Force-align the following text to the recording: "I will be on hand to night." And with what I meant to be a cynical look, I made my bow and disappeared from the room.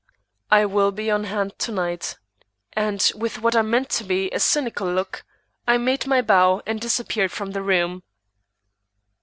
"I 0.49 0.65
will 0.65 0.91
be 0.91 1.11
on 1.11 1.25
hand 1.25 1.59
to 1.59 1.71
night." 1.71 2.17
And 2.73 3.11
with 3.13 3.39
what 3.43 3.55
I 3.55 3.61
meant 3.61 3.89
to 3.91 4.03
be 4.03 4.31
a 4.31 4.39
cynical 4.39 4.91
look, 4.91 5.23
I 5.67 5.77
made 5.77 6.07
my 6.07 6.23
bow 6.23 6.63
and 6.65 6.81
disappeared 6.81 7.31
from 7.31 7.51
the 7.51 7.61
room. 7.61 8.01